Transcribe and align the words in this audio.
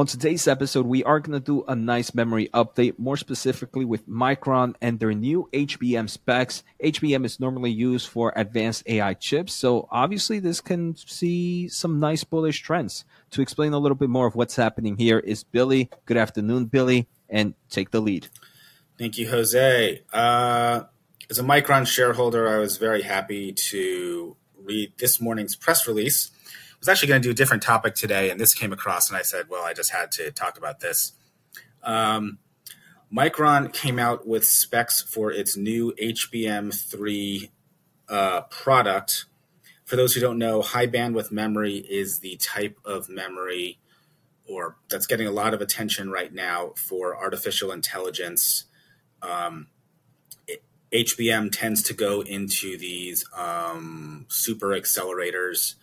On 0.00 0.06
today's 0.06 0.48
episode, 0.48 0.86
we 0.86 1.04
are 1.04 1.20
going 1.20 1.38
to 1.38 1.44
do 1.44 1.62
a 1.68 1.76
nice 1.76 2.14
memory 2.14 2.48
update, 2.54 2.98
more 2.98 3.18
specifically 3.18 3.84
with 3.84 4.08
Micron 4.08 4.74
and 4.80 4.98
their 4.98 5.12
new 5.12 5.46
HBM 5.52 6.08
specs. 6.08 6.64
HBM 6.82 7.26
is 7.26 7.38
normally 7.38 7.70
used 7.70 8.08
for 8.08 8.32
advanced 8.34 8.82
AI 8.86 9.12
chips, 9.12 9.52
so 9.52 9.86
obviously 9.90 10.38
this 10.38 10.62
can 10.62 10.96
see 10.96 11.68
some 11.68 12.00
nice 12.00 12.24
bullish 12.24 12.62
trends. 12.62 13.04
To 13.32 13.42
explain 13.42 13.74
a 13.74 13.78
little 13.78 13.94
bit 13.94 14.08
more 14.08 14.26
of 14.26 14.34
what's 14.34 14.56
happening 14.56 14.96
here 14.96 15.18
is 15.18 15.44
Billy. 15.44 15.90
Good 16.06 16.16
afternoon, 16.16 16.64
Billy, 16.64 17.06
and 17.28 17.52
take 17.68 17.90
the 17.90 18.00
lead. 18.00 18.28
Thank 18.98 19.18
you, 19.18 19.28
Jose. 19.28 20.02
Uh, 20.14 20.84
as 21.28 21.38
a 21.38 21.42
Micron 21.42 21.86
shareholder, 21.86 22.48
I 22.48 22.56
was 22.56 22.78
very 22.78 23.02
happy 23.02 23.52
to 23.52 24.34
read 24.64 24.94
this 24.96 25.20
morning's 25.20 25.56
press 25.56 25.86
release 25.86 26.30
was 26.80 26.88
actually 26.88 27.08
going 27.08 27.22
to 27.22 27.26
do 27.26 27.30
a 27.30 27.34
different 27.34 27.62
topic 27.62 27.94
today, 27.94 28.30
and 28.30 28.40
this 28.40 28.54
came 28.54 28.72
across, 28.72 29.08
and 29.08 29.16
I 29.16 29.22
said, 29.22 29.46
well, 29.48 29.64
I 29.64 29.72
just 29.72 29.92
had 29.92 30.10
to 30.12 30.30
talk 30.32 30.58
about 30.58 30.80
this. 30.80 31.12
Um, 31.82 32.38
Micron 33.14 33.72
came 33.72 33.98
out 33.98 34.26
with 34.26 34.44
specs 34.44 35.02
for 35.02 35.30
its 35.30 35.56
new 35.56 35.92
HBM3 36.00 37.50
uh, 38.08 38.40
product. 38.42 39.26
For 39.84 39.96
those 39.96 40.14
who 40.14 40.20
don't 40.20 40.38
know, 40.38 40.62
high 40.62 40.86
bandwidth 40.86 41.30
memory 41.30 41.76
is 41.76 42.20
the 42.20 42.36
type 42.36 42.78
of 42.84 43.08
memory 43.08 43.78
or 44.50 44.76
that's 44.88 45.06
getting 45.06 45.26
a 45.26 45.30
lot 45.30 45.54
of 45.54 45.60
attention 45.60 46.10
right 46.10 46.32
now 46.32 46.72
for 46.76 47.16
artificial 47.16 47.70
intelligence. 47.70 48.64
Um, 49.22 49.68
HBM 50.92 51.52
tends 51.52 51.82
to 51.84 51.94
go 51.94 52.20
into 52.22 52.76
these 52.76 53.24
um, 53.36 54.26
super 54.28 54.68
accelerators 54.68 55.74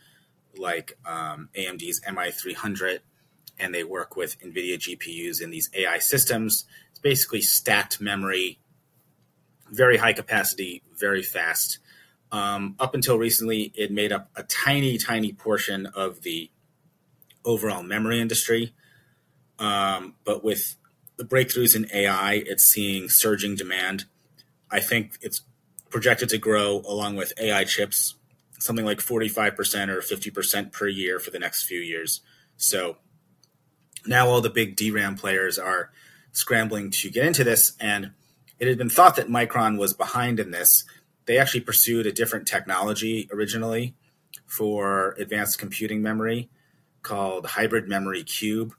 like 0.57 0.97
um, 1.05 1.49
AMD's 1.55 2.01
MI300, 2.01 2.99
and 3.59 3.73
they 3.73 3.83
work 3.83 4.15
with 4.15 4.39
NVIDIA 4.41 4.77
GPUs 4.77 5.41
in 5.41 5.49
these 5.49 5.69
AI 5.73 5.99
systems. 5.99 6.65
It's 6.91 6.99
basically 6.99 7.41
stacked 7.41 7.99
memory, 7.99 8.59
very 9.69 9.97
high 9.97 10.13
capacity, 10.13 10.83
very 10.97 11.23
fast. 11.23 11.79
Um, 12.31 12.75
up 12.79 12.93
until 12.93 13.17
recently, 13.17 13.71
it 13.75 13.91
made 13.91 14.11
up 14.11 14.29
a 14.35 14.43
tiny, 14.43 14.97
tiny 14.97 15.31
portion 15.31 15.85
of 15.87 16.21
the 16.23 16.51
overall 17.45 17.83
memory 17.83 18.19
industry. 18.19 18.73
Um, 19.59 20.15
but 20.23 20.43
with 20.43 20.75
the 21.17 21.23
breakthroughs 21.23 21.75
in 21.75 21.87
AI, 21.93 22.43
it's 22.45 22.65
seeing 22.65 23.09
surging 23.09 23.55
demand. 23.55 24.05
I 24.69 24.79
think 24.81 25.17
it's 25.21 25.41
projected 25.89 26.29
to 26.29 26.37
grow 26.37 26.81
along 26.85 27.15
with 27.15 27.33
AI 27.39 27.63
chips 27.63 28.15
something 28.59 28.85
like 28.85 28.99
45% 28.99 29.89
or 29.89 30.01
50% 30.01 30.71
per 30.71 30.87
year 30.87 31.19
for 31.19 31.31
the 31.31 31.39
next 31.39 31.63
few 31.63 31.79
years. 31.79 32.21
So 32.55 32.97
now 34.05 34.27
all 34.27 34.41
the 34.41 34.49
big 34.49 34.75
DRAM 34.75 35.15
players 35.15 35.59
are 35.59 35.91
scrambling 36.31 36.91
to 36.91 37.09
get 37.09 37.25
into 37.25 37.43
this. 37.43 37.73
And 37.79 38.11
it 38.59 38.67
had 38.67 38.77
been 38.77 38.89
thought 38.89 39.15
that 39.15 39.27
Micron 39.27 39.77
was 39.77 39.93
behind 39.93 40.39
in 40.39 40.51
this. 40.51 40.85
They 41.25 41.37
actually 41.37 41.61
pursued 41.61 42.05
a 42.05 42.11
different 42.11 42.47
technology 42.47 43.27
originally 43.31 43.95
for 44.45 45.15
advanced 45.19 45.59
computing 45.59 46.01
memory 46.01 46.49
called 47.01 47.45
Hybrid 47.45 47.87
Memory 47.87 48.23
Cube. 48.23 48.73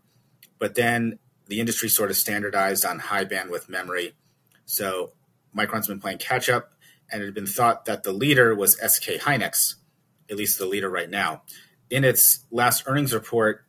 But 0.59 0.75
then 0.75 1.19
the 1.47 1.61
industry 1.61 1.89
sort 1.89 2.11
of 2.11 2.17
standardized 2.17 2.85
on 2.85 2.99
high 2.99 3.25
bandwidth 3.25 3.69
memory. 3.69 4.15
So 4.67 5.13
Micron's 5.57 5.89
been 5.89 6.01
playing 6.01 6.19
catch 6.19 6.49
up 6.49 6.73
and 7.11 7.23
it 7.23 7.27
had 7.27 7.35
been 7.35 7.47
thought 7.47 7.85
that 7.87 8.03
the 8.03 8.13
leader 8.13 8.55
was 8.55 8.75
SK 8.75 9.21
Hynix, 9.21 9.75
at 10.31 10.37
least 10.37 10.59
the 10.59 10.67
leader 10.67 10.91
right 10.91 11.11
now. 11.11 11.43
In 11.91 12.05
its 12.05 12.45
last 12.51 12.85
earnings 12.87 13.15
report, 13.15 13.65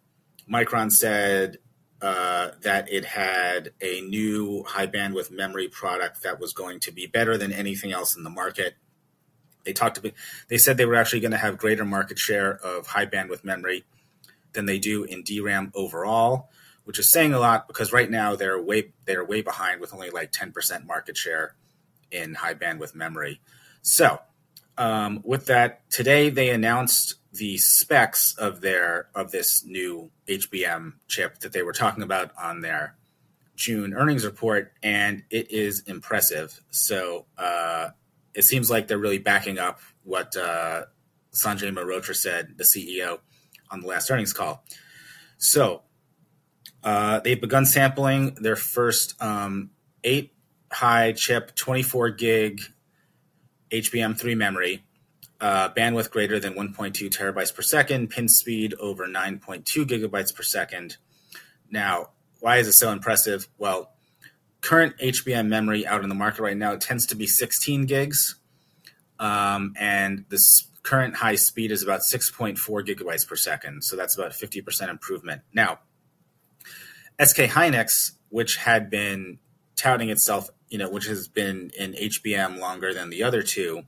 Micron 0.52 0.92
said 0.92 1.58
uh, 2.02 2.52
that 2.62 2.92
it 2.92 3.06
had 3.06 3.72
a 3.82 4.02
new 4.02 4.64
high 4.64 4.88
bandwidth 4.88 5.32
memory 5.32 5.68
product 5.68 6.24
that 6.24 6.40
was 6.40 6.54
going 6.54 6.80
to 6.82 6.92
be 6.92 7.08
better 7.08 7.38
than 7.38 7.52
anything 7.52 7.92
else 7.92 8.16
in 8.16 8.24
the 8.24 8.30
market. 8.30 8.76
They 9.66 9.74
talked 9.74 9.98
about, 9.98 10.14
they 10.48 10.58
said 10.58 10.78
they 10.78 10.86
were 10.86 10.96
actually 10.96 11.20
going 11.20 11.32
to 11.32 11.38
have 11.38 11.58
greater 11.58 11.86
market 11.86 12.18
share 12.18 12.56
of 12.56 12.88
high 12.88 13.06
bandwidth 13.06 13.44
memory 13.44 13.86
than 14.54 14.66
they 14.66 14.80
do 14.80 15.04
in 15.04 15.24
DRAM 15.24 15.72
overall, 15.76 16.50
which 16.86 17.00
is 17.00 17.12
saying 17.12 17.34
a 17.34 17.40
lot 17.40 17.68
because 17.68 17.94
right 17.94 18.10
now 18.10 18.36
they're 18.36 18.62
way 18.62 18.94
they're 19.06 19.26
way 19.26 19.42
behind 19.42 19.80
with 19.80 19.94
only 19.94 20.10
like 20.10 20.32
10% 20.32 20.86
market 20.86 21.16
share 21.16 21.56
in 22.12 22.36
high 22.36 22.54
bandwidth 22.54 22.96
memory. 22.96 23.42
So, 23.82 24.20
um, 24.78 25.22
with 25.24 25.46
that, 25.48 25.90
today 25.90 26.30
they 26.30 26.50
announced 26.50 27.16
the 27.34 27.58
specs 27.58 28.36
of 28.38 28.62
their 28.62 29.10
of 29.14 29.32
this 29.32 29.64
new 29.64 30.10
HBM 30.28 30.94
chip 31.08 31.40
that 31.40 31.54
they 31.54 31.62
were 31.62 31.74
talking 31.74 32.04
about 32.04 32.32
on 32.42 32.62
their 32.62 32.96
June 33.56 33.94
earnings 33.94 34.26
report, 34.26 34.72
and 34.82 35.24
it 35.30 35.52
is 35.52 35.82
impressive. 35.82 36.60
So 36.72 37.26
uh, 37.38 37.90
it 38.34 38.44
seems 38.44 38.70
like 38.70 38.88
they're 38.88 38.98
really 38.98 39.20
backing 39.20 39.60
up 39.60 39.82
what 40.04 40.36
uh, 40.38 40.86
Sanjay 41.34 41.72
Mehrotra 41.72 42.16
said, 42.16 42.58
the 42.58 42.64
CEO, 42.64 43.20
on 43.70 43.82
the 43.82 43.88
last 43.88 44.10
earnings 44.10 44.32
call. 44.32 44.64
So 45.38 45.82
uh, 46.84 47.20
they've 47.20 47.40
begun 47.40 47.66
sampling 47.66 48.36
their 48.36 48.56
first 48.56 49.22
um, 49.22 49.72
eight 50.06 50.34
high 50.72 51.14
chip, 51.14 51.56
24 51.56 52.12
gig 52.12 52.62
HBM3 53.72 54.36
memory, 54.36 54.84
uh, 55.42 55.70
bandwidth 55.70 56.10
greater 56.12 56.40
than 56.40 56.54
1.2 56.54 57.10
terabytes 57.10 57.54
per 57.54 57.62
second, 57.62 58.10
pin 58.10 58.28
speed 58.28 58.74
over 58.80 59.08
9.2 59.08 59.64
gigabytes 59.86 60.34
per 60.34 60.44
second. 60.44 60.98
Now, 61.72 62.10
why 62.40 62.58
is 62.58 62.68
it 62.68 62.74
so 62.74 62.92
impressive? 62.92 63.48
Well, 63.58 63.92
current 64.62 64.98
HBM 64.98 65.48
memory 65.48 65.86
out 65.86 66.04
in 66.04 66.10
the 66.10 66.16
market 66.16 66.42
right 66.42 66.58
now 66.58 66.76
tends 66.76 67.06
to 67.08 67.16
be 67.16 67.28
16 67.28 67.86
gigs, 67.86 68.36
um, 69.20 69.74
and 69.78 70.26
this 70.30 70.68
current 70.84 71.16
high 71.16 71.36
speed 71.36 71.72
is 71.72 71.84
about 71.84 72.02
6.4 72.02 72.58
gigabytes 72.86 73.28
per 73.28 73.36
second. 73.36 73.84
So 73.84 73.96
that's 73.96 74.18
about 74.18 74.32
50% 74.32 74.90
improvement. 74.90 75.42
Now, 75.54 75.80
SK 77.24 77.42
Hynix, 77.42 78.14
which 78.30 78.56
had 78.56 78.90
been 78.90 79.40
touting 79.76 80.10
itself 80.10 80.50
you 80.70 80.78
know, 80.78 80.90
which 80.90 81.08
has 81.08 81.28
been 81.28 81.72
in 81.78 81.94
HBM 81.94 82.60
longer 82.60 82.94
than 82.94 83.10
the 83.10 83.24
other 83.24 83.42
two, 83.42 83.84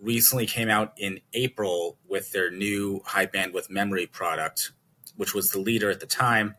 recently 0.00 0.46
came 0.46 0.70
out 0.70 0.92
in 0.96 1.20
April 1.34 1.98
with 2.08 2.30
their 2.32 2.50
new 2.50 3.00
high 3.04 3.26
bandwidth 3.26 3.68
memory 3.68 4.06
product, 4.06 4.72
which 5.16 5.34
was 5.34 5.50
the 5.50 5.58
leader 5.58 5.90
at 5.90 6.00
the 6.00 6.06
time. 6.06 6.54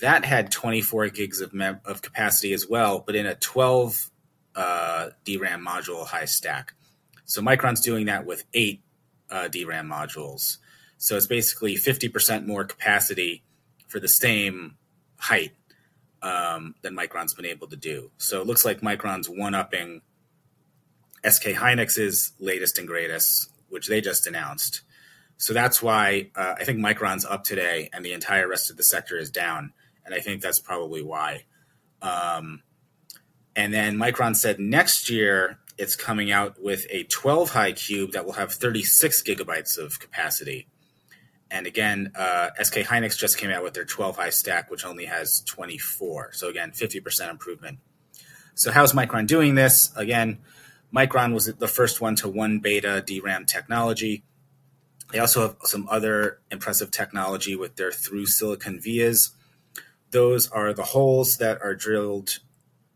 That 0.00 0.24
had 0.24 0.50
24 0.50 1.08
gigs 1.08 1.40
of, 1.40 1.52
mem- 1.52 1.80
of 1.84 2.02
capacity 2.02 2.52
as 2.52 2.66
well, 2.68 3.02
but 3.04 3.14
in 3.14 3.26
a 3.26 3.34
12 3.34 4.10
uh, 4.54 5.10
DRAM 5.24 5.64
module 5.64 6.06
high 6.06 6.24
stack. 6.24 6.74
So 7.24 7.42
Micron's 7.42 7.80
doing 7.80 8.06
that 8.06 8.26
with 8.26 8.44
eight 8.54 8.82
uh, 9.30 9.48
DRAM 9.48 9.88
modules. 9.88 10.58
So 10.98 11.16
it's 11.16 11.26
basically 11.26 11.74
50% 11.76 12.46
more 12.46 12.64
capacity 12.64 13.42
for 13.88 13.98
the 13.98 14.08
same 14.08 14.76
height 15.18 15.52
um, 16.22 16.74
than 16.82 16.96
Micron's 16.96 17.34
been 17.34 17.46
able 17.46 17.66
to 17.68 17.76
do. 17.76 18.10
So 18.18 18.40
it 18.40 18.46
looks 18.46 18.64
like 18.64 18.80
Micron's 18.80 19.28
one 19.28 19.54
upping 19.54 20.02
SK 21.28 21.48
Hynix's 21.48 22.32
latest 22.38 22.78
and 22.78 22.86
greatest, 22.86 23.50
which 23.68 23.88
they 23.88 24.00
just 24.00 24.26
announced. 24.26 24.82
So 25.36 25.52
that's 25.52 25.82
why 25.82 26.30
uh, 26.36 26.54
I 26.58 26.64
think 26.64 26.78
Micron's 26.78 27.24
up 27.24 27.44
today 27.44 27.90
and 27.92 28.04
the 28.04 28.12
entire 28.12 28.48
rest 28.48 28.70
of 28.70 28.76
the 28.76 28.84
sector 28.84 29.16
is 29.16 29.30
down. 29.30 29.72
And 30.04 30.14
I 30.14 30.20
think 30.20 30.42
that's 30.42 30.60
probably 30.60 31.02
why. 31.02 31.44
Um, 32.00 32.62
and 33.54 33.72
then 33.72 33.96
Micron 33.96 34.36
said 34.36 34.58
next 34.58 35.10
year 35.10 35.58
it's 35.78 35.96
coming 35.96 36.30
out 36.30 36.62
with 36.62 36.86
a 36.90 37.04
12 37.04 37.50
high 37.50 37.72
cube 37.72 38.12
that 38.12 38.24
will 38.24 38.34
have 38.34 38.52
36 38.52 39.22
gigabytes 39.22 39.78
of 39.78 39.98
capacity. 39.98 40.68
And 41.52 41.66
again, 41.66 42.12
uh, 42.14 42.48
SK 42.60 42.76
Hynix 42.76 43.18
just 43.18 43.36
came 43.36 43.50
out 43.50 43.62
with 43.62 43.74
their 43.74 43.84
12 43.84 44.16
high 44.16 44.30
stack, 44.30 44.70
which 44.70 44.86
only 44.86 45.04
has 45.04 45.42
24. 45.42 46.32
So 46.32 46.48
again, 46.48 46.72
50% 46.72 47.28
improvement. 47.28 47.78
So 48.54 48.72
how's 48.72 48.94
Micron 48.94 49.26
doing 49.26 49.54
this? 49.54 49.92
Again, 49.94 50.38
Micron 50.96 51.34
was 51.34 51.46
the 51.46 51.68
first 51.68 52.00
one 52.00 52.16
to 52.16 52.28
one 52.28 52.60
beta 52.60 53.04
DRAM 53.06 53.44
technology. 53.44 54.24
They 55.12 55.18
also 55.18 55.42
have 55.42 55.56
some 55.64 55.86
other 55.90 56.40
impressive 56.50 56.90
technology 56.90 57.54
with 57.54 57.76
their 57.76 57.92
through 57.92 58.26
silicon 58.26 58.80
vias. 58.80 59.32
Those 60.10 60.50
are 60.50 60.72
the 60.72 60.84
holes 60.84 61.36
that 61.36 61.60
are 61.60 61.74
drilled 61.74 62.38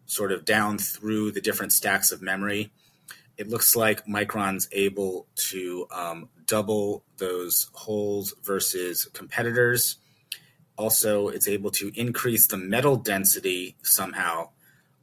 sort 0.06 0.32
of 0.32 0.47
down 0.47 0.79
through 0.79 1.32
the 1.32 1.43
different 1.43 1.75
stacks 1.75 2.11
of 2.11 2.23
memory 2.23 2.73
it 3.38 3.49
looks 3.49 3.77
like 3.77 4.06
Micron's 4.06 4.69
able 4.73 5.27
to 5.35 5.87
um, 5.91 6.29
double 6.47 7.05
those 7.19 7.71
holes 7.73 8.35
versus 8.43 9.06
competitors. 9.12 9.99
Also, 10.77 11.29
it's 11.29 11.49
able 11.49 11.71
to 11.73 11.91
increase 11.94 12.47
the 12.47 12.56
metal 12.56 12.97
density 12.97 13.77
somehow 13.83 14.50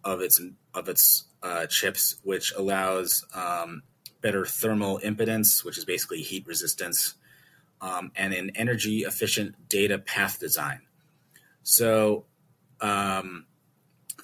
of 0.04 0.22
its 0.22 0.42
of 0.74 0.90
its 0.90 1.26
uh, 1.42 1.66
chips, 1.68 2.16
which 2.24 2.54
allows 2.58 3.26
um, 3.36 3.84
better 4.22 4.46
thermal 4.46 5.00
impedance, 5.04 5.64
which 5.64 5.78
is 5.78 5.86
basically 5.86 6.22
heat 6.22 6.46
resistance, 6.48 7.16
um, 7.82 8.12
and 8.16 8.34
an 8.34 8.52
energy 8.56 9.00
efficient 9.00 9.56
data 9.70 9.98
path 9.98 10.40
design. 10.40 10.82
So 11.64 12.26
um, 12.82 13.46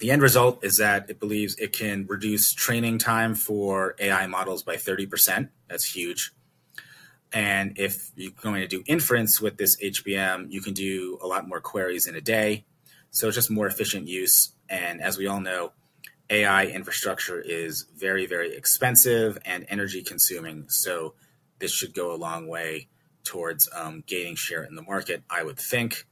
the 0.00 0.10
end 0.10 0.22
result 0.22 0.64
is 0.64 0.78
that 0.78 1.08
it 1.10 1.20
believes 1.20 1.54
it 1.56 1.72
can 1.72 2.06
reduce 2.08 2.52
training 2.52 2.98
time 2.98 3.34
for 3.34 3.94
AI 3.98 4.26
models 4.26 4.62
by 4.62 4.76
30%. 4.76 5.50
That's 5.68 5.84
huge. 5.84 6.32
And 7.32 7.78
if 7.78 8.10
you're 8.16 8.32
going 8.32 8.62
to 8.62 8.66
do 8.66 8.82
inference 8.86 9.40
with 9.40 9.58
this 9.58 9.80
HBM, 9.80 10.50
you 10.50 10.62
can 10.62 10.72
do 10.72 11.18
a 11.22 11.26
lot 11.26 11.46
more 11.46 11.60
queries 11.60 12.06
in 12.06 12.16
a 12.16 12.20
day. 12.20 12.64
So 13.10 13.28
it's 13.28 13.36
just 13.36 13.50
more 13.50 13.66
efficient 13.66 14.08
use. 14.08 14.52
And 14.68 15.00
as 15.02 15.18
we 15.18 15.26
all 15.26 15.40
know, 15.40 15.72
AI 16.30 16.66
infrastructure 16.66 17.40
is 17.40 17.86
very, 17.94 18.26
very 18.26 18.56
expensive 18.56 19.36
and 19.44 19.66
energy 19.68 20.02
consuming. 20.02 20.68
So 20.68 21.14
this 21.58 21.72
should 21.72 21.94
go 21.94 22.12
a 22.12 22.16
long 22.16 22.48
way 22.48 22.88
towards 23.24 23.68
um, 23.74 24.02
gaining 24.06 24.34
share 24.34 24.64
in 24.64 24.74
the 24.74 24.82
market, 24.82 25.22
I 25.28 25.42
would 25.42 25.58
think. 25.58 26.06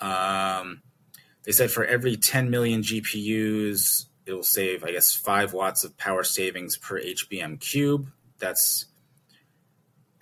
Um, 0.00 0.82
they 1.44 1.52
said 1.52 1.70
for 1.70 1.84
every 1.84 2.16
10 2.16 2.50
million 2.50 2.82
GPUs, 2.82 4.06
it 4.26 4.32
will 4.32 4.42
save, 4.42 4.84
I 4.84 4.92
guess, 4.92 5.14
five 5.14 5.52
watts 5.52 5.84
of 5.84 5.96
power 5.96 6.22
savings 6.22 6.76
per 6.76 7.00
HBM 7.00 7.60
cube. 7.60 8.10
That's 8.38 8.86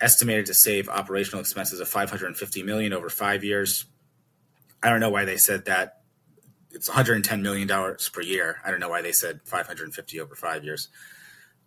estimated 0.01 0.45
to 0.47 0.53
save 0.53 0.89
operational 0.89 1.41
expenses 1.41 1.79
of 1.79 1.87
550 1.89 2.63
million 2.63 2.93
over 2.93 3.09
five 3.09 3.43
years. 3.43 3.85
I 4.81 4.89
don't 4.89 4.99
know 4.99 5.09
why 5.09 5.25
they 5.25 5.37
said 5.37 5.65
that. 5.65 6.01
It's 6.71 6.87
110 6.87 7.41
million 7.41 7.67
dollars 7.67 8.09
per 8.09 8.21
year. 8.21 8.61
I 8.63 8.71
don't 8.71 8.79
know 8.79 8.89
why 8.89 9.01
they 9.01 9.11
said 9.11 9.41
550 9.43 10.19
over 10.19 10.35
five 10.35 10.63
years. 10.63 10.89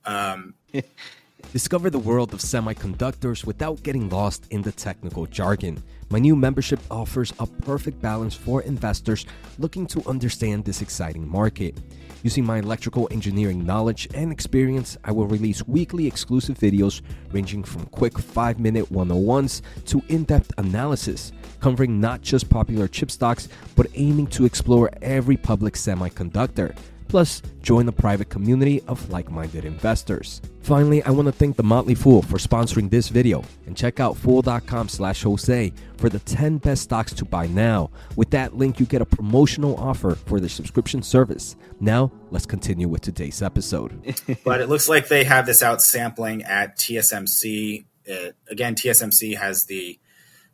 Um, 0.05 0.55
Discover 1.53 1.91
the 1.91 1.99
world 1.99 2.33
of 2.33 2.41
semiconductors 2.41 3.45
without 3.45 3.83
getting 3.83 4.09
lost 4.09 4.47
in 4.49 4.63
the 4.63 4.73
technical 4.73 5.27
jargon. 5.27 5.83
My 6.09 6.19
new 6.19 6.35
membership 6.35 6.81
offers 6.91 7.31
a 7.39 7.47
perfect 7.47 8.01
balance 8.01 8.35
for 8.35 8.63
investors 8.63 9.27
looking 9.59 9.87
to 9.89 10.03
understand 10.09 10.65
this 10.65 10.81
exciting 10.81 11.29
market. 11.29 11.77
Using 12.23 12.47
my 12.47 12.61
electrical 12.61 13.07
engineering 13.11 13.67
knowledge 13.67 14.09
and 14.15 14.33
experience, 14.33 14.97
I 15.05 15.13
will 15.13 15.27
release 15.27 15.69
weekly 15.69 16.07
exclusive 16.07 16.57
videos 16.57 17.03
ranging 17.33 17.65
from 17.65 17.85
quick 17.85 18.19
5 18.19 18.59
minute 18.59 18.91
101s 18.91 19.61
to 19.89 20.01
in 20.09 20.25
depth 20.25 20.53
analysis, 20.57 21.33
covering 21.61 22.01
not 22.01 22.23
just 22.23 22.49
popular 22.49 22.89
chip 22.89 23.11
stocks, 23.11 23.51
but 23.77 23.89
aiming 23.95 24.29
to 24.29 24.47
explore 24.47 24.89
every 25.03 25.37
public 25.37 25.75
semiconductor. 25.75 26.75
Plus, 27.13 27.43
join 27.61 27.85
the 27.85 27.93
private 27.93 28.31
community 28.31 28.81
of 28.89 29.11
like 29.11 29.31
minded 29.31 29.67
investors. 29.67 30.41
Finally, 30.63 31.03
I 31.03 31.11
want 31.11 31.27
to 31.27 31.33
thank 31.33 31.57
The 31.57 31.63
Motley 31.63 31.95
Fool 31.95 32.23
for 32.23 32.39
sponsoring 32.39 32.89
this 32.89 33.11
video 33.11 33.45
and 33.67 33.77
check 33.77 34.01
out 34.01 34.17
fool.com 34.17 34.89
slash 34.89 35.23
Jose 35.23 35.75
for 35.99 36.09
the 36.09 36.21
10 36.21 36.57
best 36.57 36.85
stocks 36.85 37.13
to 37.13 37.27
buy 37.27 37.49
now. 37.49 37.91
With 38.17 38.31
that 38.31 38.57
link, 38.57 38.81
you 38.81 38.87
get 38.87 39.03
a 39.03 39.05
promotional 39.05 39.77
offer 39.77 40.15
for 40.15 40.41
the 40.41 40.49
subscription 40.49 41.03
service. 41.03 41.55
Now, 41.81 42.11
let's 42.31 42.47
continue 42.47 42.89
with 42.89 43.03
today's 43.03 43.43
episode. 43.43 43.93
but 44.43 44.63
it 44.63 44.71
looks 44.71 44.89
like 44.89 45.09
they 45.09 45.25
have 45.25 45.45
this 45.45 45.63
out 45.63 45.83
sampling 45.83 46.45
at 46.45 46.79
TSMC. 46.79 47.85
It, 48.07 48.31
uh, 48.31 48.33
again, 48.51 48.75
TSMC 48.75 49.37
has 49.37 49.67
the 49.67 49.99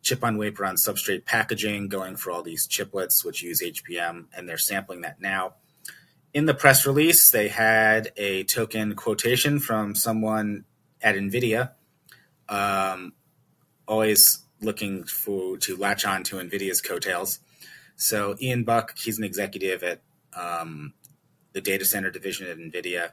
chip 0.03 0.25
on 0.25 0.37
wafer 0.37 0.65
on 0.65 0.75
substrate 0.75 1.25
packaging 1.25 1.87
going 1.87 2.17
for 2.17 2.33
all 2.33 2.43
these 2.43 2.67
chiplets 2.67 3.25
which 3.25 3.45
use 3.45 3.63
HBM, 3.63 4.25
and 4.37 4.49
they're 4.49 4.59
sampling 4.59 5.03
that 5.03 5.21
now 5.21 5.55
in 6.39 6.47
the 6.47 6.55
press 6.55 6.87
release, 6.87 7.33
they 7.33 7.49
had 7.49 8.13
a 8.17 8.45
token 8.45 8.95
quotation 8.95 9.59
from 9.59 9.97
someone 9.97 10.65
at 11.03 11.17
NVIDIA, 11.17 11.73
um, 12.49 13.13
always 13.89 14.45
looking 14.61 15.03
for 15.03 15.59
to 15.59 15.77
latch 15.77 16.05
on 16.05 16.23
to 16.23 16.37
NVIDIA's 16.37 16.81
coattails. 16.81 17.41
So 17.97 18.37
Ian 18.41 18.63
Buck, 18.63 18.97
he's 18.97 19.19
an 19.19 19.25
executive 19.25 19.83
at 19.83 20.01
um, 20.33 20.95
the 21.55 21.61
data 21.61 21.85
center 21.85 22.09
division 22.09 22.47
at 22.47 22.57
NVIDIA. 22.57 23.11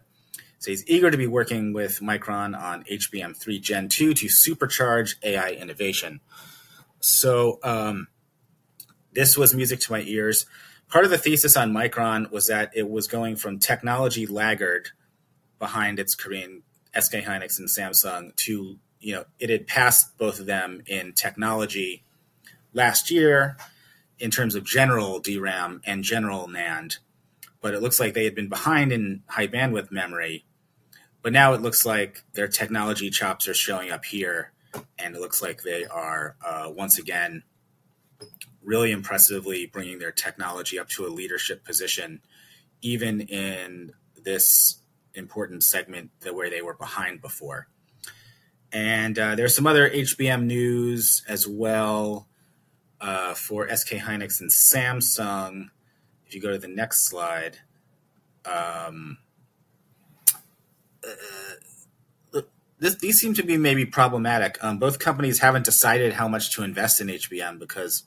So 0.60 0.69
he's 0.69 0.88
eager 0.88 1.10
to 1.10 1.18
be 1.18 1.25
working 1.25 1.74
with 1.74 2.01
Micron 2.01 2.56
on 2.56 2.83
HBM3 2.83 3.60
Gen 3.60 3.89
2 3.89 4.13
to 4.13 4.27
supercharge 4.27 5.16
AI 5.24 5.50
innovation. 5.50 6.19
So 7.00 7.57
um, 7.63 8.07
this 9.13 9.36
was 9.36 9.56
music 9.56 9.80
to 9.80 9.92
my 9.94 10.01
ears 10.01 10.45
part 10.90 11.06
of 11.06 11.12
the 11.12 11.18
thesis 11.18 11.58
on 11.58 11.74
Micron 11.74 12.32
was 12.32 12.48
that 12.48 12.72
it 12.76 12.90
was 12.90 13.08
going 13.08 13.36
from 13.36 13.60
technology 13.60 14.26
laggard 14.26 14.90
behind 15.60 16.00
its 16.00 16.16
Korean 16.16 16.64
SK 16.98 17.16
Hynix 17.16 17.60
and 17.60 17.68
Samsung 17.68 18.36
to 18.38 18.78
you 19.00 19.14
know 19.14 19.26
it 19.40 19.50
had 19.50 19.68
passed 19.68 20.18
both 20.18 20.40
of 20.40 20.46
them 20.46 20.82
in 20.86 21.14
technology 21.14 22.04
last 22.74 23.12
year 23.12 23.58
in 24.20 24.32
terms 24.32 24.56
of 24.56 24.64
general 24.64 25.20
DRAM 25.20 25.82
and 25.86 26.04
general 26.04 26.48
NAND, 26.48 26.98
but 27.62 27.74
it 27.74 27.82
looks 27.82 28.00
like 28.00 28.14
they 28.14 28.24
had 28.24 28.36
been 28.36 28.48
behind 28.48 28.92
in 28.92 29.24
high 29.28 29.48
bandwidth 29.48 29.92
memory. 29.92 30.46
But 31.22 31.34
now 31.34 31.54
it 31.54 31.62
looks 31.62 31.86
like 31.86 32.24
their 32.34 32.48
technology 32.48 33.10
chops 33.10 33.48
are 33.48 33.54
showing 33.54 33.92
up 33.92 34.06
here, 34.06 34.54
and 35.00 35.16
it 35.16 35.22
looks 35.22 35.42
like 35.42 35.64
they 35.64 35.86
are 35.86 36.36
uh, 36.46 36.70
once 36.70 37.00
again 37.00 37.44
really 38.66 38.92
impressively 38.92 39.68
bringing 39.68 40.00
their 40.00 40.12
technology 40.12 40.80
up 40.80 40.90
to 40.90 41.06
a 41.06 41.10
leadership 41.10 41.64
position, 41.64 42.22
even 42.82 43.22
in 43.22 43.94
this 44.24 44.80
important 45.14 45.64
segment 45.64 46.12
that 46.22 46.36
where 46.36 46.50
they 46.50 46.62
were 46.62 46.74
behind 46.74 47.22
before. 47.22 47.68
And 48.72 49.18
uh, 49.18 49.36
there's 49.36 49.56
some 49.56 49.68
other 49.68 49.90
HBM 49.90 50.44
news 50.44 51.24
as 51.30 51.48
well 51.48 52.28
uh, 53.00 53.34
for 53.34 53.74
SK 53.74 53.92
Hynix 53.92 54.42
and 54.42 54.50
Samsung. 54.50 55.70
If 56.28 56.36
you 56.36 56.42
go 56.42 56.52
to 56.52 56.58
the 56.58 56.68
next 56.68 57.06
slide, 57.06 57.60
um, 58.46 59.18
uh, 61.04 62.42
this, 62.80 62.96
these 62.96 63.20
seem 63.20 63.34
to 63.36 63.44
be 63.44 63.58
maybe 63.58 63.86
problematic. 63.86 64.62
Um, 64.64 64.80
both 64.80 65.00
companies 65.00 65.40
haven't 65.40 65.66
decided 65.66 66.14
how 66.14 66.28
much 66.28 66.54
to 66.56 66.64
invest 66.64 67.00
in 67.00 67.08
HBM 67.08 67.60
because 67.60 68.04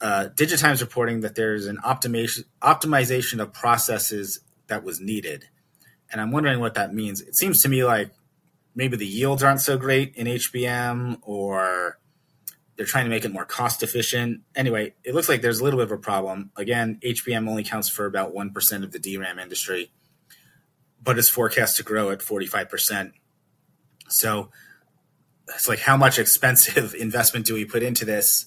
uh, 0.00 0.28
Digitimes 0.34 0.80
reporting 0.80 1.20
that 1.20 1.34
there's 1.34 1.66
an 1.66 1.78
optimization 1.84 2.44
optimization 2.62 3.40
of 3.40 3.52
processes 3.52 4.40
that 4.66 4.84
was 4.84 5.00
needed, 5.00 5.48
and 6.10 6.20
I'm 6.20 6.30
wondering 6.30 6.60
what 6.60 6.74
that 6.74 6.94
means. 6.94 7.20
It 7.20 7.36
seems 7.36 7.62
to 7.62 7.68
me 7.68 7.84
like 7.84 8.10
maybe 8.74 8.96
the 8.96 9.06
yields 9.06 9.42
aren't 9.42 9.60
so 9.60 9.78
great 9.78 10.14
in 10.16 10.26
HBM, 10.26 11.18
or 11.22 11.98
they're 12.76 12.86
trying 12.86 13.04
to 13.04 13.10
make 13.10 13.24
it 13.24 13.32
more 13.32 13.44
cost 13.44 13.82
efficient. 13.82 14.40
Anyway, 14.54 14.94
it 15.04 15.14
looks 15.14 15.28
like 15.28 15.42
there's 15.42 15.60
a 15.60 15.64
little 15.64 15.78
bit 15.78 15.84
of 15.84 15.92
a 15.92 15.98
problem. 15.98 16.50
Again, 16.56 16.98
HBM 17.04 17.48
only 17.48 17.64
counts 17.64 17.88
for 17.88 18.06
about 18.06 18.34
one 18.34 18.50
percent 18.50 18.84
of 18.84 18.92
the 18.92 18.98
DRAM 18.98 19.38
industry, 19.38 19.92
but 21.02 21.18
it's 21.18 21.28
forecast 21.28 21.76
to 21.76 21.82
grow 21.82 22.10
at 22.10 22.20
45 22.20 22.68
percent. 22.68 23.12
So 24.08 24.50
it's 25.48 25.68
like 25.68 25.80
how 25.80 25.96
much 25.96 26.18
expensive 26.18 26.94
investment 26.98 27.46
do 27.46 27.54
we 27.54 27.64
put 27.64 27.82
into 27.82 28.04
this? 28.04 28.46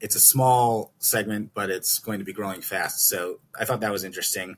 It's 0.00 0.14
a 0.14 0.20
small 0.20 0.92
segment, 0.98 1.50
but 1.54 1.70
it's 1.70 1.98
going 1.98 2.18
to 2.18 2.24
be 2.24 2.32
growing 2.32 2.60
fast. 2.60 3.08
So 3.08 3.40
I 3.58 3.64
thought 3.64 3.80
that 3.80 3.92
was 3.92 4.04
interesting. 4.04 4.56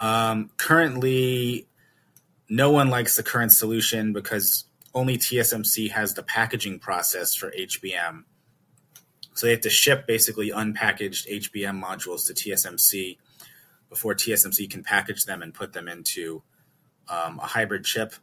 Um, 0.00 0.50
currently, 0.56 1.68
no 2.48 2.70
one 2.70 2.90
likes 2.90 3.16
the 3.16 3.22
current 3.22 3.52
solution 3.52 4.12
because 4.12 4.64
only 4.94 5.18
TSMC 5.18 5.90
has 5.92 6.14
the 6.14 6.22
packaging 6.22 6.80
process 6.80 7.34
for 7.34 7.52
HBM. 7.52 8.24
So 9.34 9.46
they 9.46 9.52
have 9.52 9.60
to 9.60 9.70
ship 9.70 10.06
basically 10.06 10.50
unpackaged 10.50 11.28
HBM 11.28 11.82
modules 11.82 12.26
to 12.26 12.34
TSMC 12.34 13.18
before 13.88 14.14
TSMC 14.14 14.68
can 14.68 14.82
package 14.82 15.24
them 15.24 15.42
and 15.42 15.54
put 15.54 15.72
them 15.72 15.88
into 15.88 16.42
um, 17.08 17.38
a 17.38 17.46
hybrid 17.46 17.84
chip. 17.84 18.14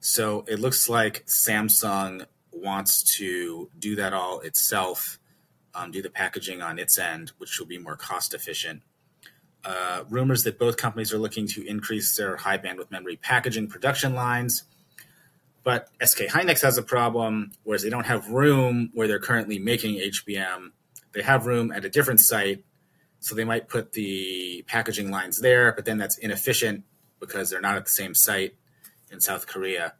So 0.00 0.44
it 0.46 0.60
looks 0.60 0.88
like 0.88 1.26
Samsung 1.26 2.26
wants 2.52 3.02
to 3.18 3.68
do 3.78 3.96
that 3.96 4.12
all 4.12 4.40
itself 4.40 5.18
um, 5.76 5.90
do 5.90 6.02
the 6.02 6.10
packaging 6.10 6.62
on 6.62 6.78
its 6.78 6.98
end, 6.98 7.32
which 7.38 7.58
will 7.58 7.66
be 7.66 7.78
more 7.78 7.96
cost 7.96 8.34
efficient. 8.34 8.82
Uh, 9.64 10.04
rumors 10.08 10.44
that 10.44 10.58
both 10.58 10.76
companies 10.76 11.12
are 11.12 11.18
looking 11.18 11.46
to 11.46 11.66
increase 11.66 12.16
their 12.16 12.36
high 12.36 12.56
bandwidth 12.56 12.90
memory 12.90 13.16
packaging 13.16 13.68
production 13.68 14.14
lines. 14.14 14.64
But 15.62 15.88
SK 16.02 16.28
Hynix 16.28 16.62
has 16.62 16.78
a 16.78 16.82
problem, 16.82 17.52
whereas 17.64 17.82
they 17.82 17.90
don't 17.90 18.06
have 18.06 18.30
room 18.30 18.90
where 18.94 19.08
they're 19.08 19.18
currently 19.18 19.58
making 19.58 19.96
HBM. 19.96 20.70
They 21.12 21.22
have 21.22 21.46
room 21.46 21.72
at 21.72 21.84
a 21.84 21.90
different 21.90 22.20
site, 22.20 22.64
so 23.18 23.34
they 23.34 23.44
might 23.44 23.68
put 23.68 23.92
the 23.92 24.64
packaging 24.68 25.10
lines 25.10 25.40
there, 25.40 25.72
but 25.72 25.84
then 25.84 25.98
that's 25.98 26.18
inefficient 26.18 26.84
because 27.18 27.50
they're 27.50 27.60
not 27.60 27.76
at 27.76 27.84
the 27.84 27.90
same 27.90 28.14
site 28.14 28.54
in 29.10 29.20
South 29.20 29.46
Korea. 29.46 29.94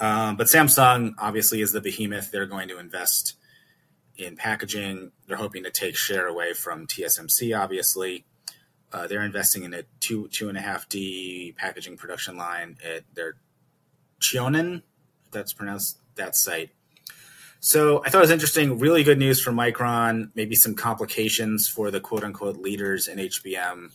Um, 0.00 0.36
but 0.36 0.48
Samsung 0.48 1.14
obviously 1.18 1.60
is 1.60 1.72
the 1.72 1.80
behemoth. 1.80 2.32
They're 2.32 2.46
going 2.46 2.68
to 2.68 2.78
invest 2.78 3.36
in 4.16 4.36
packaging. 4.36 5.12
They're 5.26 5.36
hoping 5.36 5.64
to 5.64 5.70
take 5.70 5.96
share 5.96 6.26
away 6.26 6.52
from 6.52 6.86
TSMC, 6.86 7.58
obviously. 7.58 8.24
Uh, 8.92 9.06
they're 9.06 9.22
investing 9.22 9.62
in 9.62 9.72
a 9.72 9.84
two 10.00 10.28
two 10.28 10.48
and 10.48 10.58
a 10.58 10.60
half 10.60 10.88
D 10.88 11.54
packaging 11.56 11.96
production 11.96 12.36
line 12.36 12.76
at 12.84 13.04
their 13.14 13.36
Cheonan, 14.20 14.82
that's 15.30 15.52
pronounced 15.52 15.98
that 16.16 16.36
site. 16.36 16.70
So 17.60 18.02
I 18.04 18.10
thought 18.10 18.18
it 18.18 18.22
was 18.22 18.30
interesting. 18.30 18.78
Really 18.78 19.02
good 19.02 19.18
news 19.18 19.40
for 19.40 19.52
Micron. 19.52 20.30
Maybe 20.34 20.54
some 20.54 20.74
complications 20.74 21.68
for 21.68 21.90
the 21.90 22.00
quote 22.00 22.24
unquote 22.24 22.56
leaders 22.56 23.06
in 23.06 23.18
HBM, 23.18 23.90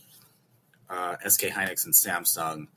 uh, 0.88 1.16
SK 1.26 1.46
Hynix 1.46 1.84
and 1.84 1.94
Samsung. 1.94 2.68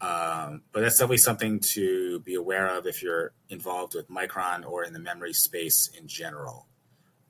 Um, 0.00 0.62
but 0.70 0.82
that's 0.82 0.96
definitely 0.96 1.18
something 1.18 1.58
to 1.60 2.20
be 2.20 2.34
aware 2.34 2.68
of 2.68 2.86
if 2.86 3.02
you're 3.02 3.32
involved 3.48 3.94
with 3.94 4.08
Micron 4.08 4.64
or 4.64 4.84
in 4.84 4.92
the 4.92 5.00
memory 5.00 5.32
space 5.32 5.90
in 5.98 6.06
general. 6.06 6.67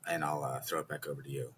And 0.07 0.23
I'll 0.23 0.43
uh, 0.43 0.59
throw 0.59 0.79
it 0.79 0.87
back 0.87 1.07
over 1.07 1.21
to 1.21 1.29
you. 1.29 1.53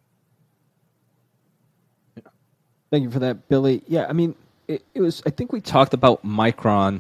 Thank 2.92 3.04
you 3.04 3.12
for 3.12 3.20
that, 3.20 3.48
Billy. 3.48 3.84
Yeah, 3.88 4.06
I 4.10 4.14
mean, 4.14 4.36
it, 4.68 4.84
it 4.94 5.02
was. 5.02 5.24
I 5.26 5.30
think 5.30 5.54
we 5.54 5.62
talked 5.62 5.94
about 5.94 6.26
Micron 6.26 7.00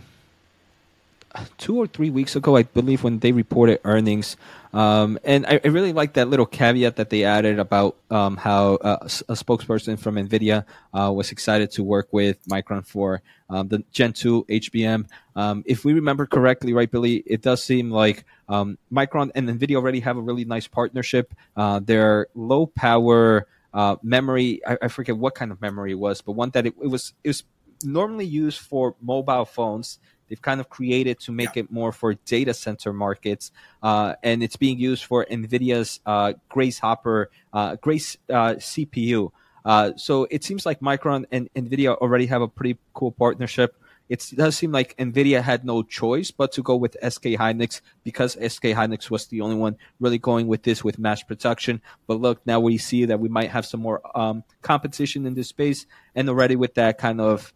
two 1.57 1.77
or 1.77 1.87
three 1.87 2.09
weeks 2.09 2.35
ago, 2.35 2.55
I 2.55 2.63
believe, 2.63 3.03
when 3.03 3.19
they 3.19 3.31
reported 3.31 3.79
earnings. 3.83 4.37
Um, 4.73 5.19
and 5.23 5.45
I, 5.45 5.59
I, 5.63 5.67
really 5.67 5.91
like 5.91 6.13
that 6.13 6.29
little 6.29 6.45
caveat 6.45 6.95
that 6.95 7.09
they 7.09 7.25
added 7.25 7.59
about 7.59 7.97
um, 8.09 8.37
how 8.37 8.75
uh, 8.75 8.99
a 9.01 9.33
spokesperson 9.33 9.99
from 9.99 10.15
NVIDIA 10.15 10.63
uh, 10.93 11.11
was 11.11 11.31
excited 11.31 11.71
to 11.71 11.83
work 11.83 12.07
with 12.11 12.41
Micron 12.45 12.85
for 12.85 13.21
um, 13.49 13.67
the 13.67 13.83
Gen 13.91 14.13
2 14.13 14.45
HBM. 14.45 15.07
Um, 15.35 15.63
if 15.65 15.83
we 15.83 15.91
remember 15.91 16.25
correctly, 16.25 16.71
right, 16.71 16.89
Billy, 16.89 17.17
it 17.25 17.41
does 17.41 17.61
seem 17.61 17.91
like 17.91 18.23
um, 18.47 18.77
Micron 18.91 19.31
and 19.35 19.49
NVIDIA 19.49 19.75
already 19.75 19.99
have 19.99 20.15
a 20.15 20.21
really 20.21 20.45
nice 20.45 20.67
partnership. 20.67 21.33
Uh, 21.57 21.79
their 21.79 22.27
low 22.33 22.65
power 22.65 23.47
uh, 23.73 23.97
memory, 24.01 24.61
I, 24.65 24.77
I, 24.83 24.87
forget 24.87 25.17
what 25.17 25.35
kind 25.35 25.51
of 25.51 25.61
memory 25.61 25.91
it 25.91 25.99
was, 25.99 26.21
but 26.21 26.33
one 26.33 26.49
that 26.51 26.65
it, 26.65 26.75
it 26.81 26.87
was, 26.87 27.13
it 27.23 27.29
was 27.29 27.43
normally 27.83 28.25
used 28.25 28.59
for 28.59 28.95
mobile 29.01 29.45
phones 29.45 29.99
they've 30.31 30.41
kind 30.41 30.61
of 30.61 30.69
created 30.69 31.19
to 31.19 31.31
make 31.33 31.57
yeah. 31.57 31.63
it 31.63 31.71
more 31.71 31.91
for 31.91 32.13
data 32.13 32.53
center 32.53 32.93
markets, 32.93 33.51
uh, 33.83 34.15
and 34.23 34.41
it's 34.41 34.55
being 34.55 34.79
used 34.79 35.03
for 35.03 35.25
NVIDIA's 35.29 35.99
uh, 36.05 36.33
Grace 36.47 36.79
Hopper, 36.79 37.29
uh, 37.51 37.75
Grace 37.75 38.15
uh, 38.29 38.53
CPU. 38.53 39.31
Uh, 39.65 39.91
so 39.97 40.25
it 40.31 40.45
seems 40.45 40.65
like 40.65 40.79
Micron 40.79 41.25
and 41.33 41.53
NVIDIA 41.53 41.97
already 41.97 42.27
have 42.27 42.41
a 42.41 42.47
pretty 42.47 42.79
cool 42.93 43.11
partnership. 43.11 43.75
It 44.07 44.25
does 44.33 44.55
seem 44.55 44.71
like 44.71 44.95
NVIDIA 44.95 45.41
had 45.41 45.65
no 45.65 45.83
choice 45.83 46.31
but 46.31 46.53
to 46.53 46.63
go 46.63 46.77
with 46.77 46.93
SK 46.93 47.35
Hynix 47.35 47.81
because 48.05 48.33
SK 48.33 48.75
Hynix 48.75 49.09
was 49.09 49.27
the 49.27 49.41
only 49.41 49.55
one 49.57 49.75
really 49.99 50.17
going 50.17 50.47
with 50.47 50.63
this 50.63 50.81
with 50.81 50.97
mass 50.97 51.23
production. 51.23 51.81
But 52.07 52.21
look, 52.21 52.45
now 52.45 52.61
we 52.61 52.77
see 52.77 53.03
that 53.05 53.19
we 53.19 53.27
might 53.27 53.51
have 53.51 53.65
some 53.65 53.81
more 53.81 54.01
um, 54.17 54.45
competition 54.61 55.25
in 55.25 55.33
this 55.33 55.49
space, 55.49 55.85
and 56.15 56.29
already 56.29 56.55
with 56.55 56.75
that 56.75 56.97
kind 56.97 57.19
of 57.19 57.53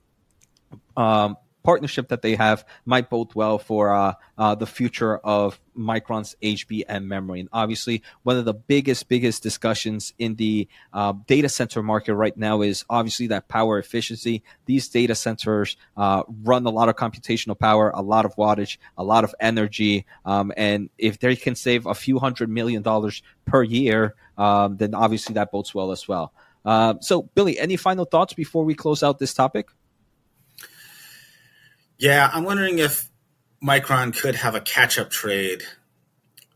um, 0.98 1.38
partnership 1.65 2.10
that 2.10 2.22
they 2.22 2.36
have 2.36 2.63
might 2.86 3.10
bode 3.10 3.34
well 3.34 3.57
for 3.57 3.93
uh, 3.93 4.13
uh, 4.38 4.55
the 4.55 4.67
future 4.67 5.17
of 5.17 5.60
Micron's 5.77 6.36
HBM 6.41 7.03
memory. 7.05 7.39
And 7.41 7.50
obviously, 7.51 8.03
one 8.24 8.38
of 8.38 8.45
the 8.45 8.53
biggest, 8.53 9.10
biggest 9.10 9.41
discussions 9.43 10.13
in 10.19 10.36
the 10.36 10.67
uh, 10.93 11.13
data 11.27 11.50
center 11.50 11.81
market 11.81 12.13
right 12.13 12.38
now 12.38 12.62
is 12.62 12.86
obviously 12.89 13.27
that 13.27 13.48
power 13.48 13.79
efficiency. 13.79 14.43
These 14.67 14.88
data 14.89 15.15
centers 15.15 15.75
uh, 15.98 16.24
run 16.43 16.65
a 16.65 16.69
lot 16.69 16.88
of 16.88 16.95
computational 16.95 17.57
power, 17.57 17.89
a 17.89 18.01
lot 18.01 18.25
of 18.25 18.36
wattage, 18.36 18.77
a 18.98 19.03
lot 19.03 19.24
of 19.24 19.34
energy. 19.39 20.05
Um, 20.24 20.53
and 20.55 20.89
if 20.98 21.19
they 21.19 21.36
can 21.36 21.55
save 21.55 21.88
a 21.88 21.95
few 21.95 22.19
hundred 22.19 22.50
million 22.50 22.84
dollars 22.84 23.24
per 23.45 23.63
year, 23.63 24.15
um, 24.38 24.77
then 24.77 24.93
obviously 24.93 25.34
that 25.34 25.51
bodes 25.51 25.74
well 25.74 25.91
as 25.91 26.07
well. 26.07 26.31
Uh, 26.63 26.95
so, 27.00 27.24
Billy, 27.36 27.60
any 27.60 27.75
final 27.75 28.05
thoughts 28.05 28.34
before 28.34 28.63
we 28.63 28.74
close 28.74 29.03
out 29.03 29.19
this 29.19 29.34
topic? 29.34 29.69
Yeah, 31.98 32.30
I'm 32.34 32.44
wondering 32.44 32.80
if 32.80 33.10
Micron 33.64 34.16
could 34.18 34.36
have 34.36 34.56
a 34.56 34.62
catch-up 34.62 35.10
trade. 35.10 35.64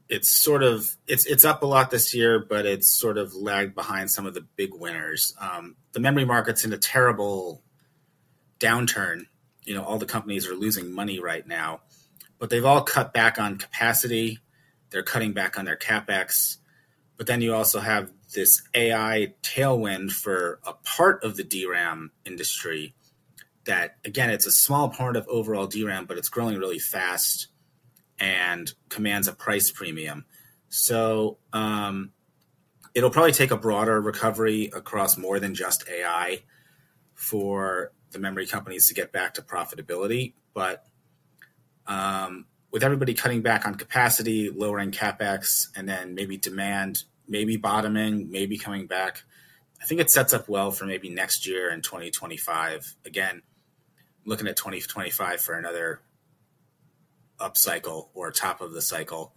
It's 0.10 0.31
sort 0.31 0.63
of 0.63 0.96
it's 1.08 1.25
it's 1.25 1.46
up 1.46 1.63
a 1.63 1.65
lot 1.65 1.91
this 1.91 2.13
year, 2.13 2.39
but 2.39 2.65
it's 2.65 2.88
sort 2.88 3.17
of 3.17 3.34
lagged 3.36 3.75
behind 3.75 4.10
some 4.10 4.25
of 4.25 4.34
the 4.34 4.41
big 4.41 4.74
winners. 4.74 5.36
Um, 5.39 5.75
the 5.93 6.00
memory 6.00 6.25
market's 6.25 6.65
in 6.65 6.74
a 6.74 6.77
terrible 6.77 7.62
downturn. 8.60 9.27
You 9.63 9.75
know, 9.75 9.84
all 9.84 9.98
the 10.00 10.05
companies 10.05 10.48
are 10.48 10.55
losing 10.55 10.91
money 10.91 11.19
right 11.19 11.48
now, 11.48 11.81
but 12.39 12.50
they've 12.50 12.65
all 12.65 12.81
cut 12.81 13.13
back 13.13 13.39
on 13.39 13.58
capacity. 13.58 14.39
They're 14.89 15.03
cutting 15.03 15.34
back 15.34 15.60
on 15.60 15.65
their 15.65 15.77
capex. 15.77 16.58
But 17.17 17.27
then 17.27 17.41
you 17.41 17.53
also 17.53 17.79
have 17.79 18.12
this 18.34 18.63
AI 18.74 19.34
tailwind 19.43 20.12
for 20.12 20.60
a 20.65 20.74
part 20.74 21.24
of 21.24 21.38
the 21.38 21.43
DRAM 21.43 22.12
industry 22.25 22.96
that 23.69 23.97
again 24.03 24.31
it's 24.31 24.47
a 24.47 24.51
small 24.51 24.89
part 24.89 25.15
of 25.15 25.27
overall 25.27 25.67
DRAM, 25.67 26.05
but 26.05 26.17
it's 26.17 26.29
growing 26.29 26.57
really 26.57 26.79
fast 26.79 27.47
and 28.19 28.73
commands 28.89 29.27
a 29.27 29.33
price 29.33 29.71
premium. 29.71 30.25
So 30.69 31.38
um, 31.53 32.11
it'll 32.93 33.11
probably 33.11 33.31
take 33.31 33.51
a 33.51 33.57
broader 33.57 34.01
recovery 34.01 34.71
across 34.73 35.17
more 35.17 35.39
than 35.39 35.53
just 35.55 35.88
AI 35.88 36.41
for 37.13 37.91
the 38.11 38.19
memory 38.19 38.47
companies 38.47 38.88
to 38.88 38.93
get 38.93 39.11
back 39.11 39.35
to 39.35 39.41
profitability. 39.41 40.33
But 40.53 40.83
um, 41.88 42.45
with 42.71 42.83
everybody 42.83 43.13
cutting 43.13 43.41
back 43.41 43.67
on 43.67 43.75
capacity, 43.75 44.49
lowering 44.49 44.91
capex, 44.91 45.67
and 45.75 45.88
then 45.88 46.15
maybe 46.15 46.38
demand, 46.38 47.03
maybe 47.27 47.55
bottoming, 47.55 48.31
maybe 48.31 48.57
coming 48.57 48.88
back, 48.88 49.23
I 49.81 49.85
think 49.85 50.01
it 50.01 50.11
sets 50.11 50.33
up 50.33 50.49
well 50.49 50.71
for 50.71 50.85
maybe 50.85 51.09
next 51.09 51.47
year 51.47 51.69
and 51.69 51.83
2025. 51.83 52.95
Again, 53.05 53.43
looking 54.25 54.47
at 54.47 54.57
2025 54.57 55.41
for 55.41 55.55
another 55.55 56.01
up 57.39 57.57
cycle 57.57 58.09
or 58.13 58.31
top 58.31 58.61
of 58.61 58.73
the 58.73 58.81
cycle. 58.81 59.33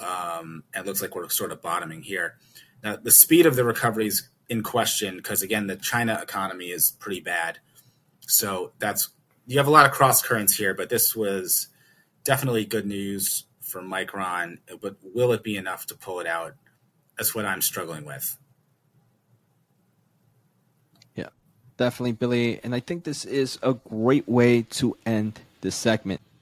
Um, 0.00 0.64
and 0.74 0.84
it 0.84 0.86
looks 0.86 1.02
like 1.02 1.14
we're 1.14 1.28
sort 1.28 1.52
of 1.52 1.62
bottoming 1.62 2.02
here. 2.02 2.36
Now, 2.82 2.96
the 2.96 3.10
speed 3.10 3.46
of 3.46 3.56
the 3.56 3.64
recovery 3.64 4.06
is 4.06 4.28
in 4.48 4.62
question 4.62 5.16
because, 5.16 5.42
again, 5.42 5.66
the 5.66 5.76
China 5.76 6.18
economy 6.22 6.66
is 6.66 6.90
pretty 6.90 7.20
bad. 7.20 7.58
So 8.20 8.72
that's 8.78 9.10
you 9.46 9.58
have 9.58 9.66
a 9.66 9.70
lot 9.70 9.86
of 9.86 9.92
cross 9.92 10.22
currents 10.22 10.56
here, 10.56 10.74
but 10.74 10.88
this 10.88 11.14
was 11.14 11.68
definitely 12.24 12.64
good 12.64 12.86
news 12.86 13.44
for 13.60 13.82
Micron. 13.82 14.58
But 14.80 14.96
will 15.02 15.32
it 15.32 15.42
be 15.42 15.56
enough 15.56 15.86
to 15.86 15.94
pull 15.94 16.20
it 16.20 16.26
out? 16.26 16.54
That's 17.16 17.34
what 17.34 17.44
I'm 17.44 17.60
struggling 17.60 18.04
with. 18.04 18.36
Definitely, 21.76 22.12
Billy. 22.12 22.60
And 22.62 22.74
I 22.74 22.80
think 22.80 23.04
this 23.04 23.24
is 23.24 23.58
a 23.62 23.74
great 23.74 24.28
way 24.28 24.62
to 24.62 24.96
end 25.06 25.40
this 25.60 25.74
segment. 25.74 26.20